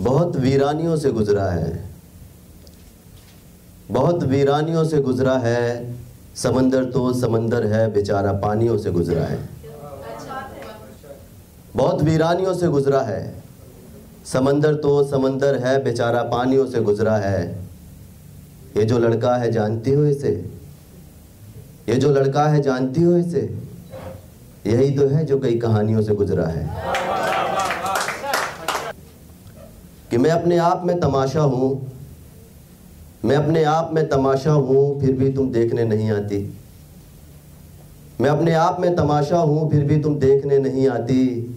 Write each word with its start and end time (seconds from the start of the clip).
बहुत 0.00 0.36
वीरानियों 0.36 0.96
से 0.96 1.10
गुजरा 1.10 1.44
है। 1.44 1.84
बहुत 3.90 4.22
वीरानियों 4.22 4.84
से 4.84 5.00
गुजरा 5.00 5.38
है। 5.38 5.94
समंदर 6.36 6.84
तो 6.84 7.14
समंदर 7.14 7.66
है, 7.66 7.92
बेचारा 7.92 8.32
पानियों 8.32 8.78
से 8.78 8.90
गुजरा 8.90 9.22
है। 9.22 9.48
बहुत 11.76 12.02
वीरानियों 12.02 12.54
से 12.54 12.68
गुजरा 12.68 13.00
है। 13.00 13.42
समंदर 14.24 14.74
तो 14.74 15.04
समंदर 15.04 15.58
है, 15.58 15.84
बेचारा 15.84 16.22
पानियों 16.22 16.66
से 16.66 16.80
गुजरा 16.80 17.16
है। 17.16 17.58
ये 18.76 18.84
जो 18.84 18.98
लड़का 18.98 19.36
है, 19.36 19.52
जानती 19.52 19.92
हो 19.92 20.04
इसे? 20.04 20.50
ये 21.88 21.94
जो 21.94 22.10
लड़का 22.10 22.44
है, 22.44 22.62
जानती 22.62 23.02
हो 23.02 23.16
इसे? 23.16 23.58
यही 24.66 24.90
तो 24.90 25.08
है 25.08 25.24
जो 25.24 25.38
कई 25.38 25.58
कहानियों 25.58 26.02
से 26.02 26.14
गुजरा 26.14 26.46
है। 26.46 26.70
कि 30.18 30.22
मैं 30.22 30.30
अपने 30.30 30.56
आप 30.56 30.82
में 30.84 31.00
तमाशा 31.00 31.40
हूँ। 31.40 31.92
मैं 33.24 33.36
अपने 33.36 33.64
आप 33.64 33.90
में 33.92 34.08
तमाशा 34.08 34.52
हूँ, 34.52 35.00
फिर 35.00 35.12
भी 35.12 35.32
तुम 35.32 35.52
देखने 35.52 35.84
नहीं 35.84 36.10
आती। 36.10 36.58
मैं 38.20 38.30
अपने 38.30 38.52
आप 38.52 38.80
में 38.80 38.96
तमाशा 38.96 39.38
हूँ, 39.38 39.70
फिर 39.70 39.84
भी 39.84 40.00
तुम 40.00 40.16
देखने 40.16 40.58
नहीं 40.58 40.88
आती। 40.88 41.54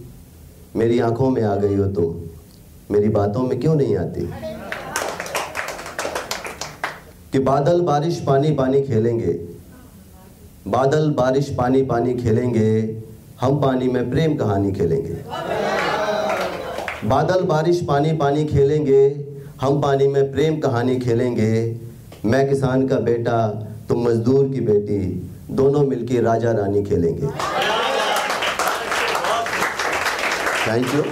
मेरी 0.76 1.00
आँखों 1.00 1.30
में 1.30 1.42
आ 1.42 1.56
गई 1.56 1.76
हो 1.76 1.86
तुम। 1.86 2.20
मेरी 2.94 3.08
बातों 3.08 3.40
में 3.40 3.60
क्यों 3.60 3.74
नहीं 3.74 3.96
आती? 3.96 4.30
कि 7.32 7.38
बादल 7.38 7.80
बारिश 7.80 8.20
पानी 8.20 8.52
पानी 8.52 8.82
खेलेंगे। 8.82 9.32
बादल 10.68 11.10
बारिश 11.10 11.54
पानी 11.58 11.82
पानी 11.82 12.14
खेलेंगे। 12.14 13.02
हम 13.40 13.60
पानी 13.60 13.88
में 13.88 14.10
प्रेम 14.10 14.36
कहानी 14.36 14.72
खेलेंगे। 14.72 15.61
बादल, 17.04 17.42
बारिश, 17.42 17.84
पानी 17.88 18.12
पानी 18.12 18.44
खेलेंगे। 18.44 19.28
हम 19.60 19.80
पानी 19.80 20.08
में 20.08 20.32
प्रेम 20.32 20.58
कहानी 20.58 20.96
खेलेंगे। 20.96 21.80
मैं 22.24 22.48
किसान 22.48 22.88
का 22.88 22.98
बेटा, 22.98 23.48
तुम 23.88 24.08
मजदूर 24.08 24.48
की 24.48 24.60
बेटी, 24.60 25.30
दोनों 25.50 25.80
मिलके 25.80 26.20
राजा 26.20 26.52
रानी 26.52 26.82
खेलेंगे। 26.82 27.26
थैंक 30.68 30.86
यू 30.94 31.02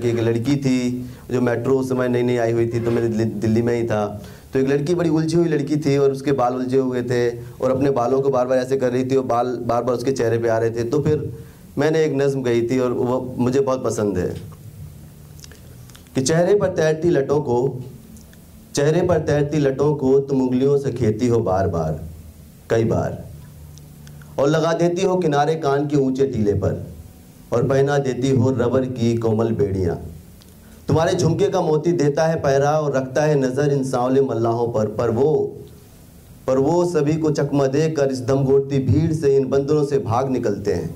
कि 0.00 0.08
एक 0.08 0.20
लड़की 0.20 0.56
थी, 0.56 1.10
जो 1.30 1.40
मेट्रो 1.40 1.78
उस 1.78 1.88
समय 1.88 2.08
नई 2.08 2.22
नई 2.22 2.36
आई 2.36 2.52
हुई 2.52 2.66
थी 2.66 2.80
तो 2.80 2.90
मैं 2.90 3.12
दिल्ली- 3.12 3.34
दिल्ली 3.34 3.62
में 3.62 3.80
ही 3.80 3.86
था। 3.86 4.22
तो 4.52 4.58
एक 4.58 4.68
लड़की 4.68 4.94
बड़ी 4.94 5.10
उलझी 5.10 5.36
हुई 5.36 5.48
लड़की 5.48 5.76
थी 5.76 5.98
और 5.98 6.12
उसके 6.12 6.32
बाल 6.32 6.54
उलझे 6.54 6.78
हुए 6.78 7.02
थे 7.02 7.30
और 7.36 7.70
अपने 7.70 7.90
बालों 7.90 8.20
को 8.20 8.28
बार 8.28 8.46
बार 8.46 8.58
ऐसे 8.58 8.76
कर 8.76 8.92
रही 8.92 9.04
थी 9.04 9.16
और 9.16 9.24
बाल 9.24 9.46
बार 9.46 9.82
बार 9.82 9.96
उसके 9.96 10.12
चेहरे 10.12 10.38
पे 10.38 10.48
आ 10.48 10.58
रहे 10.58 10.70
थे। 10.70 10.84
तो 10.84 11.02
फिर 11.02 11.32
मैंने 11.78 12.04
एक 12.04 12.12
नज्म 12.14 12.42
गई 12.42 12.62
थी 12.62 12.78
और 12.78 12.92
वो 12.92 13.34
मुझे 13.38 13.60
बहुत 13.60 13.84
पसंद 13.84 14.18
है। 14.18 14.55
कि 16.16 16.22
चेहरे 16.22 16.54
पर 16.54 16.68
तैरती 16.68 17.10
लटों 17.10 17.40
को, 17.40 17.56
चेहरे 18.74 19.00
पर 19.02 19.18
तैरती 19.20 19.58
लटों 19.58 19.94
को 19.94 20.18
तुम 20.20 20.40
उंगलियों 20.42 20.76
से 20.78 20.92
खेती 20.92 21.26
हो 21.28 21.40
बार 21.40 21.68
बार 21.68 22.00
कई 22.70 22.84
बार, 22.84 23.24
और 24.38 24.48
लगा 24.48 24.72
देती 24.72 25.02
हो 25.02 25.16
किनारे 25.16 25.54
कान 25.56 25.86
के 25.86 25.96
ऊँचे 25.96 26.26
टीले 26.26 26.54
पर, 26.54 26.84
और 27.52 27.68
पहना 27.68 27.98
देती 27.98 28.30
हो 28.30 28.50
रबर 28.52 28.86
की 28.88 29.16
कोमल 29.16 29.52
बेड़ियाँ। 29.52 29.96
तुम्हारे 30.88 31.14
झुमके 31.14 31.48
का 31.48 31.60
मोती 31.60 31.92
देता 31.94 32.26
है 32.26 32.40
पहरा 32.42 32.70
और 32.80 32.96
रखता 32.96 33.22
है 33.22 33.34
नज़र 33.34 33.72
इन 33.72 33.84
सांवले 33.84 34.20
मल्लाहों 34.20 34.68
पर 34.68 34.94
पर 34.96 35.10
वो 35.10 35.32
पर 36.46 36.58
वो 36.58 36.84
सभी 36.84 37.16
को 37.16 37.30
चकमा 37.30 37.66
देकर 37.66 38.10
इस 38.10 38.20
दम 38.20 38.44
घोटती 38.44 38.78
भीड़ 38.78 39.12
से 39.12 39.36
इन 39.36 39.48
बंदरों 39.48 39.84
से 39.84 39.98
भाग 39.98 40.30
निकलते 40.30 40.72
हैं। 40.72 40.94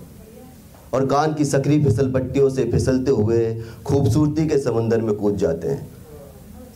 और 0.95 1.07
कान 1.07 1.35
की 1.35 1.45
सकरी 1.45 1.83
फिसल 1.85 2.11
पट्टियों 2.13 2.49
से 2.51 2.65
फिसलते 2.71 3.11
हुए 3.11 3.55
खूबसूरती 3.87 4.47
के 4.49 4.59
समंदर 4.59 5.01
में 5.01 5.15
कूद 5.15 5.37
जाते 5.37 5.69
हैं। 5.69 5.89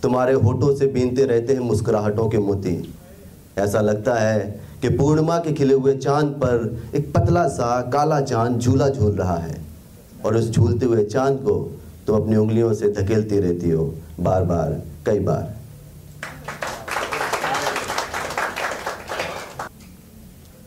तुम्हारे 0.03 0.33
होठों 0.34 0.75
से 0.77 0.86
बीनते 0.86 1.25
रहते 1.25 1.52
हैं 1.52 1.61
मुस्कुराहटों 1.61 2.29
के 2.29 2.39
मोती। 2.39 2.77
ऐसा 3.58 3.80
लगता 3.80 4.14
है 4.14 4.39
कि 4.83 4.89
पूर्णिमा 4.89 5.39
के 5.39 5.52
खिले 5.52 5.75
हुए 5.75 5.97
चाँद 5.97 6.27
पर 6.42 6.95
एक 6.95 7.13
पतला 7.13 7.47
सा 7.48 7.80
काला 7.91 8.20
चाँद 8.20 8.58
झूला 8.58 8.89
झूल 8.89 9.13
रहा 9.13 9.36
है 9.36 9.61
और 10.25 10.36
उस 10.36 10.51
झूलते 10.51 10.86
हुए 10.86 11.05
चाँद 11.05 11.39
को 11.39 11.57
तुम 12.07 12.17
अपनी 12.17 12.36
उंगलियों 12.36 12.73
से 12.75 12.89
धकेलती 12.92 13.39
रहती 13.41 13.70
हो 13.70 13.95
बार 14.20 14.45
बार 14.45 14.83
कई 15.07 15.20
बार। 15.20 15.55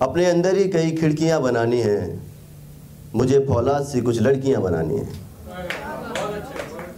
अपने 0.01 0.25
अंदर 0.25 0.57
ही 0.57 0.67
कई 0.69 0.91
खिड़कियाँ 0.91 1.41
बनानी 1.41 1.79
हैं। 1.81 2.36
मुझे 3.15 3.39
फौलाद 3.39 3.85
सी 3.85 4.01
कुछ 4.01 4.21
लड़कियाँ 4.21 4.61
बनानी 4.61 4.97
हैं। 4.97 5.27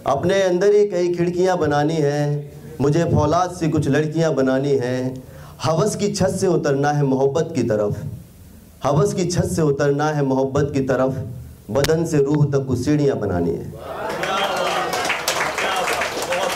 अपने 0.06 0.42
अंदर 0.42 0.74
ही 0.74 0.86
कई 0.86 1.14
खिड़कियाँ 1.14 1.58
बनानी 1.58 1.94
हैं, 1.94 2.52
मुझे 2.80 3.04
फौलाद 3.04 3.50
सी 3.50 3.68
कुछ 3.68 3.88
लड़कियाँ 3.88 4.34
बनानी 4.34 4.70
हैं। 4.70 5.22
हवस 5.64 5.96
की 5.96 6.12
छत 6.12 6.36
से 6.40 6.46
उतरना 6.46 6.90
है 6.90 7.02
मोहब्बत 7.02 7.52
की 7.56 7.62
तरफ़। 7.62 7.96
हवस 8.84 9.14
की 9.14 9.24
छत 9.24 9.44
से 9.44 9.62
उतरना 9.62 10.08
है 10.10 10.24
मोहब्बत 10.24 10.70
की 10.74 10.80
तरफ़। 10.80 11.12
बदन 11.72 12.04
से 12.04 12.18
रूह 12.18 12.44
तक 12.46 12.66
कुछ 12.66 12.78
सीढ़ियाँ 12.78 13.18
बनानी 13.18 13.50
है। 13.50 13.72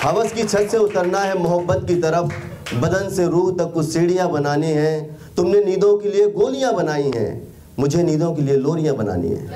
हवस 0.03 0.33
की 0.33 0.43
छत 0.43 0.69
से 0.71 0.77
उतरना 0.77 1.19
है 1.19 1.39
मोहब्बत 1.39 1.87
की 1.89 1.95
तरफ़। 1.95 2.33
बदन 2.75 3.09
से 3.09 3.27
रूह 3.27 3.51
तक 3.53 3.73
कुछ 3.73 3.89
सीढ़ियाँ 3.89 4.31
बनानी 4.31 4.67
है। 4.67 5.17
तुमने 5.37 5.65
नींदों 5.65 5.99
के 5.99 6.09
लिए 6.09 6.31
गोलियाँ 6.31 6.75
बनाई 6.75 7.11
हैं। 7.17 7.54
मुझे 7.79 8.03
नींदों 8.03 8.35
के 8.35 8.43
लिए 8.43 8.57
लोरियाँ 8.57 8.95
बनानी 8.97 9.29
है। 9.29 9.49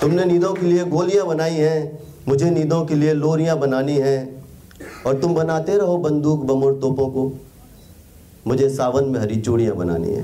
तुमने 0.00 0.24
नींदों 0.24 0.54
के 0.54 0.66
लिए 0.66 0.84
गोलियाँ 0.84 1.26
बनाई 1.26 1.54
हैं। 1.54 1.98
मुझे 2.28 2.50
नींदों 2.50 2.84
के 2.84 2.94
लिए 2.94 3.12
लोरियाँ 3.12 3.58
बनानी 3.58 3.96
है। 3.96 4.42
और 5.06 5.20
तुम 5.20 5.34
बनाते 5.34 5.76
रहो 5.76 5.96
बंदूक 5.96 6.44
बम 6.44 6.64
और 6.64 6.72
तोपों 6.72 7.06
को। 7.06 7.32
मुझे 8.46 8.68
सावन 8.68 9.04
में 9.04 9.20
हरी 9.20 9.40
चूड़ियाँ 9.40 9.76
बनानी 9.76 10.12
है। 10.12 10.22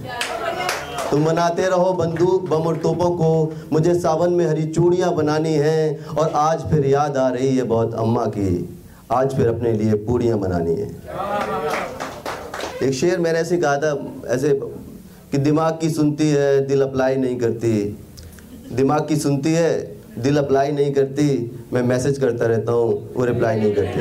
तुम 1.10 1.24
बनाते 1.24 1.62
रहो 1.62 1.92
बंदूक 1.92 2.48
बम 2.48 2.66
और 2.66 2.76
तोपों 2.76 3.10
को। 3.10 3.52
मुझे 3.72 3.94
सावन 3.94 4.32
में 4.32 4.46
हरी 4.46 4.66
चूड़ियाँ 4.66 5.14
बनानी 5.14 5.52
है। 5.52 6.04
और 6.18 6.32
आज 6.34 6.70
फिर 6.70 6.86
याद 6.86 7.16
आ 7.16 7.28
रही 7.28 7.56
है 7.56 7.62
बहुत 7.62 7.94
अम्मा 7.94 8.24
की। 8.26 8.78
आज 9.12 9.34
फिर 9.36 9.48
अपने 9.48 9.72
लिए 9.72 9.94
पूड़ियाँ 9.94 10.38
बनानी 10.38 10.74
है। 10.74 10.90
एक 12.82 12.94
शेर 12.94 13.18
मैंने 13.18 13.38
ऐसे 13.38 13.56
कहा 13.56 13.76
था, 13.76 14.12
ऐसे 14.26 14.60
कि 15.32 15.38
दिमाग 15.38 15.78
की 15.80 15.90
सुनती 15.90 16.30
है, 16.30 16.66
दिल 16.66 16.82
अप्लाई 16.82 17.16
नहीं 17.16 17.38
करती। 17.38 17.98
दिमाग 18.72 19.08
की 19.08 19.16
सुनती 19.16 19.52
है, 19.52 19.96
दिल 20.18 20.36
अप्लाई 20.36 20.72
नहीं 20.72 20.94
करती। 20.94 21.60
मैं 21.72 21.82
मैसेज 21.82 22.18
करता 22.18 22.46
रहता 22.46 22.72
हूँ, 22.72 23.14
वो 23.14 23.24
रिप्लाई 23.24 23.60
नहीं 23.60 23.74
करती। 23.74 24.00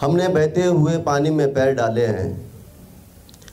हमने 0.00 0.28
बहते 0.28 0.62
हुए 0.62 0.98
पानी 0.98 1.30
में 1.30 1.54
पैर 1.54 1.74
डाले 1.74 2.06
हैं। 2.06 2.50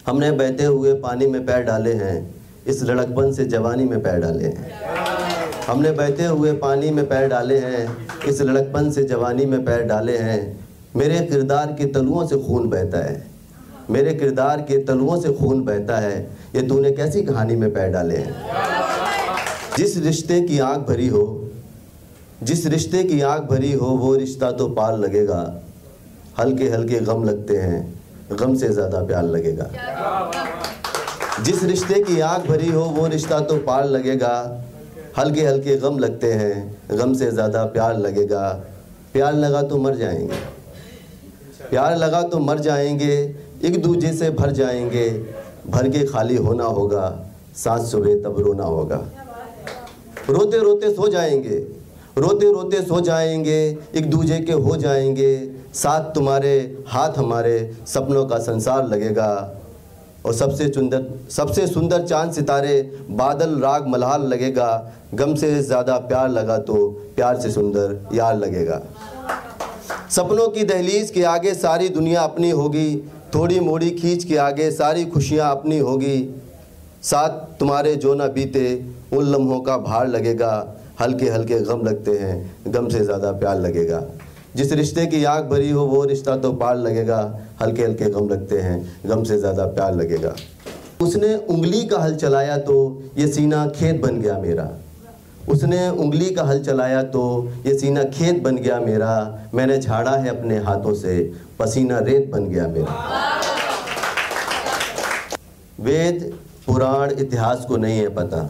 हमने 0.08 0.32
बहते 0.32 0.64
हुए 0.64 0.94
पानी 0.94 1.28
में 1.28 1.46
पैर 1.46 1.64
डाले 1.64 1.94
हैं। 1.94 2.36
इस 2.68 2.84
लड़कपन 2.84 3.32
से 3.32 3.46
जवानी 3.46 3.86
में 3.86 4.04
पैर 4.04 4.20
डाले 4.20 4.44
हैं। 4.44 4.72
हमने 5.68 5.92
बहते 5.92 6.26
हुए 6.26 6.54
पानी 6.54 6.90
में 6.90 7.10
पैर 7.10 7.28
डाले 7.28 7.58
हैं। 7.58 8.08
इस 8.28 8.42
लड़कपन 8.42 8.92
से 8.92 9.04
जवानी 9.04 9.46
में 9.46 9.66
पैर 9.66 9.84
डाले 9.84 10.18
हैं। 10.18 10.66
मेरे 10.96 11.20
किरदार 11.20 11.68
के 11.68 11.86
तलुओं 11.86 12.28
से 12.28 12.38
खून 12.38 12.70
बहता 12.70 12.98
है। 12.98 13.27
मेरे 13.90 14.14
किरदार 14.14 14.62
के 14.62 14.78
तलुओं 14.84 15.20
से 15.22 15.34
खून 15.34 15.64
बहता 15.64 15.98
है। 15.98 16.20
ये 16.56 16.62
तूने 16.62 16.92
कैसी 16.92 17.22
कहानी 17.22 17.56
में 17.56 17.74
पैर 17.74 17.90
डाले 17.90 18.18
हैं? 18.18 18.36
जिस 19.78 19.98
रिश्ते 19.98 20.42
की 20.42 20.60
आग 20.60 20.80
भरी 20.80 21.08
हो, 21.08 21.50
जिस 22.44 22.66
रिश्ते 22.66 23.04
की 23.04 23.22
आग 23.22 23.48
भरी 23.48 23.72
हो, 23.74 23.86
वो 23.86 24.16
रिश्ता 24.16 24.52
तो 24.52 24.68
पार 24.70 24.98
लगेगा। 24.98 25.62
हल्के 26.40 26.70
हल्के 26.70 27.00
गम 27.00 27.24
लगते 27.24 27.58
हैं, 27.58 27.80
गम 28.32 28.56
से 28.56 28.70
ज़्यादा 28.70 29.02
प्यार 29.04 29.24
लगेगा। 29.24 29.70
जिस 31.44 31.64
रिश्ते 31.64 32.04
की 32.04 32.20
आग 32.20 32.48
भरी 32.48 32.70
हो, 32.70 32.82
वो 32.82 33.08
रिश्ता 33.08 33.40
तो 33.40 33.58
पार 33.58 33.86
लगेगा। 33.86 34.64
हल्के 35.18 35.46
हल्के 35.46 35.76
गम 35.78 36.00
लगते 36.00 36.34
हैं, 36.34 36.80
गम 36.92 37.14
से 37.14 37.32
ज़्यादा 37.32 37.64
प्यार 37.66 37.98
लगेगा। 37.98 38.48
प्यार 39.14 39.34
लगा 39.34 39.62
तो 39.62 39.78
मर 39.78 39.96
जाएँगे। 39.96 40.40
प्यार 41.70 41.96
लगा 41.98 42.22
तो 42.24 42.40
मर 42.40 42.60
जाएँगे 42.60 43.16
एक 43.64 43.82
दूजे 43.82 44.12
से 44.14 44.30
भर 44.30 44.52
जाएँगे। 44.52 45.10
भर 45.68 45.88
के 45.90 46.06
खाली 46.06 46.36
होना 46.36 46.64
होगा, 46.64 47.06
सांस 47.56 47.92
सुबह 47.92 48.16
तब 48.24 48.40
रोना 48.40 48.64
होगा। 48.64 48.98
रोते 50.30 50.58
रोते 50.58 50.90
सो 50.92 51.08
जाएँगे, 51.08 51.58
रोते 52.18 52.52
रोते 52.52 52.82
सो 52.82 53.00
जाएँगे, 53.02 53.78
एक 53.96 54.10
दूजे 54.10 54.40
के 54.40 54.54
हो 54.54 54.76
जाएँगे। 54.76 55.52
साथ 55.74 56.14
तुम्हारे, 56.16 56.84
हाथ 56.88 57.18
हमारे, 57.18 57.76
सपनों 57.88 58.26
का 58.26 58.38
संसार 58.40 58.88
लगेगा। 58.88 59.54
और 60.26 60.34
सबसे 60.34 60.68
सुंदर 60.68 61.06
सबसे 61.30 61.68
सुंदर 61.68 62.06
चाँद 62.06 62.32
सितारे, 62.32 62.82
बादल, 63.10 63.60
राग, 63.60 63.88
मल्हार 63.88 64.22
लगेगा। 64.22 64.94
गम 65.14 65.36
से 65.36 65.54
ज़्यादा 65.64 65.98
प्यार 65.98 66.30
लगा 66.30 66.58
तो 66.58 66.88
प्यार 67.16 67.40
से 67.40 67.52
सुंदर 67.52 68.00
यार 68.14 68.38
लगेगा। 68.38 68.82
सपनों 70.10 70.48
की 70.48 70.64
दहलीज 70.64 71.12
के 71.12 71.24
आगे 71.24 71.54
सारी 71.54 71.90
दुनिया 71.90 72.22
अपनी 72.22 72.50
होगी। 72.50 72.90
थोड़ी 73.38 73.60
मोड़ी 73.60 73.90
खींच 73.92 74.24
के 74.24 74.38
आगे 74.38 74.70
सारी 74.72 75.04
खुशियाँ 75.06 75.50
अपनी 75.52 75.78
होगी। 75.80 76.18
साथ 77.04 77.30
तुम्हारे 77.60 77.96
जो 77.96 78.14
ना 78.14 78.28
बीते, 78.28 78.64
उन 79.14 79.26
लम्हों 79.26 79.60
का 79.60 79.78
भार 79.78 80.08
लगेगा। 80.08 80.52
हल्के 81.00 81.26
हल्के 81.26 81.60
गम 81.60 81.82
लगते 81.82 82.12
हैं, 82.12 82.56
गम 82.68 82.88
से 82.90 83.00
ज़्यादा 83.00 83.32
प्यार 83.32 83.60
लगेगा। 83.60 84.02
जिस 84.56 84.72
रिश्ते 84.72 85.06
की 85.06 85.24
आग 85.24 85.50
भरी 85.50 85.70
हो, 85.70 85.86
वो 85.86 86.04
रिश्ता 86.04 86.36
तो 86.38 86.52
पार 86.54 86.78
लगेगा। 86.78 87.20
हल्के 87.62 87.84
हल्के 87.84 88.10
गम 88.10 88.30
लगते 88.30 88.60
हैं, 88.60 89.00
गम 89.06 89.24
से 89.24 89.38
ज़्यादा 89.38 89.66
प्यार 89.68 89.96
लगेगा। 89.96 90.36
उसने 91.02 91.36
उंगली 91.36 91.84
का 91.86 92.00
हल 92.00 92.16
चलाया 92.16 92.58
तो 92.58 92.76
ये 93.18 93.28
सीना 93.28 93.66
खेत 93.68 94.02
बन 94.02 94.20
गया 94.22 94.38
मेरा। 94.40 94.70
उसने 95.48 95.88
उंगली 95.90 96.30
का 96.32 96.44
हल 96.44 96.64
चलाया 96.64 97.02
तो 97.06 97.24
ये 97.66 97.78
सीना 97.80 98.04
खेत 98.06 98.42
बन 98.44 98.58
गया 98.58 98.80
मेरा। 98.80 99.14
मैंने 99.54 99.78
झाड़ा 99.78 100.12
है 100.12 100.30
अपने 100.30 100.58
हाथों 100.60 100.94
से, 100.94 101.34
पसीना 101.60 102.00
रेत 102.00 102.30
बन 102.32 102.48
गया 102.48 102.68
मेरा। 102.68 102.96
वेद 105.80 106.34
पुराण 106.68 107.12
इतिहास 107.12 107.66
को 107.66 107.78
नहीं 107.78 108.00
है 108.00 108.10
पता। 108.16 108.50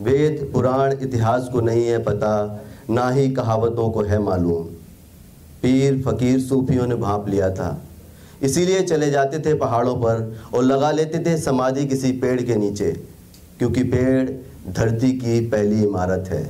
वेद 0.00 0.50
पुराण 0.52 0.92
इतिहास 0.92 1.48
को 1.52 1.60
नहीं 1.60 1.86
है 1.86 2.02
पता, 2.04 2.62
ना 2.90 3.08
ही 3.10 3.28
कहावतों 3.30 3.90
को 3.90 4.02
है 4.02 4.18
मालूम। 4.18 4.64
पीर 5.62 6.02
फकीर 6.02 6.40
सूफियों 6.40 6.86
ने 6.86 6.94
भाप 6.96 7.28
लिया 7.28 7.50
था। 7.50 7.76
इसीलिए 8.42 8.82
चले 8.82 9.10
जाते 9.10 9.38
थे 9.40 9.54
पहाड़ों 9.54 9.94
पर 9.96 10.40
और 10.54 10.64
लगा 10.64 10.90
लेते 10.90 11.18
थे 11.20 11.36
समाधि 11.38 11.86
किसी 11.86 12.12
पेड़ 12.14 12.40
के 12.42 12.56
नीचे, 12.56 12.90
क्योंकि 13.58 13.82
पेड़ 13.84 14.30
धरती 14.68 15.12
की 15.12 15.40
पहली 15.48 15.82
इमारत 15.82 16.28
है। 16.28 16.44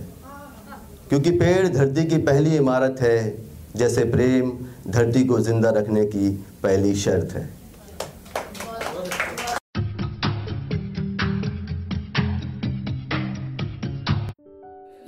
क्योंकि 1.09 1.31
पेड़ 1.31 1.69
धरती 1.69 2.05
की 2.05 2.19
पहली 2.19 2.57
इमारत 2.57 2.97
है, 3.01 3.39
जैसे 3.77 4.05
प्रेम 4.05 4.59
धरती 4.89 5.25
को 5.25 5.41
ज़िंदा 5.41 5.71
रखने 5.71 6.05
की 6.05 6.31
पहली 6.63 6.95
शर्त 6.95 7.33
है। 7.33 7.57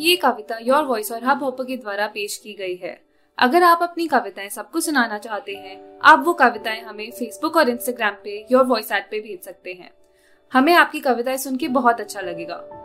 ये 0.01 0.17
कविता 0.17 0.59
योर 0.63 0.85
वॉइस 0.85 1.13
और 1.13 1.25
हब 1.25 1.43
हॉपर 1.43 1.65
के 1.65 1.77
द्वारा 1.77 2.07
पेश 2.07 2.37
की 2.37 2.53
गई 2.53 2.77
है। 2.77 3.01
अगर 3.39 3.63
आप 3.63 3.79
अपनी 3.83 4.07
कविताएँ 4.07 4.49
सबको 4.49 4.81
सुनाना 4.81 5.19
चाहते 5.19 5.53
हैं, 5.53 5.99
आप 6.03 6.23
वो 6.27 6.33
कविताएँ 6.33 6.83
हमें 6.83 7.11
फेसबुक 7.11 7.57
और 7.57 7.69
इंस्टाग्राम 7.69 8.15
पे 8.25 8.47
योर 8.53 8.65
वॉइस 8.65 8.93
ऐप 8.93 9.09
पे 9.11 9.21
भेज 9.21 9.45
सकते 9.45 9.73
हैं। 9.73 9.91
हमें 10.53 10.75
आपकी 10.75 11.01
कविताएँ 11.01 11.37
सुन 11.37 11.57
के 11.57 11.69
बहुत 11.69 12.01
अच्छा 12.01 12.21
लगेगा। 12.21 12.85